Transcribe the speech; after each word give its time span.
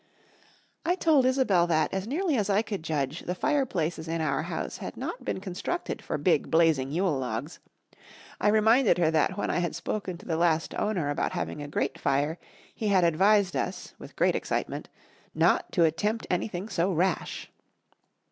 I 0.83 0.95
told 0.95 1.27
Isobel 1.27 1.67
that, 1.67 1.93
as 1.93 2.07
nearly 2.07 2.35
as 2.35 2.49
I 2.49 2.63
could 2.63 2.81
judge, 2.81 3.19
the 3.19 3.35
fireplaces 3.35 4.07
in 4.07 4.19
our 4.19 4.41
house 4.41 4.77
had 4.77 4.97
not 4.97 5.23
been 5.23 5.39
constructed 5.39 6.01
for 6.01 6.17
big, 6.17 6.49
blazing 6.49 6.89
Yule 6.89 7.19
logs. 7.19 7.59
I 8.39 8.47
reminded 8.47 8.97
her 8.97 9.11
that 9.11 9.37
when 9.37 9.51
I 9.51 9.59
had 9.59 9.75
spoken 9.75 10.17
to 10.17 10.25
the 10.25 10.37
last 10.37 10.73
owner 10.73 11.11
about 11.11 11.33
having 11.33 11.61
a 11.61 11.67
grate 11.67 11.99
fire 11.99 12.39
he 12.73 12.87
had 12.87 13.03
advised 13.03 13.55
us, 13.55 13.93
with 13.99 14.15
great 14.15 14.33
excitement, 14.35 14.89
not 15.35 15.71
to 15.73 15.83
attempt 15.85 16.25
anything 16.31 16.67
so 16.67 16.91
rash. 16.91 17.51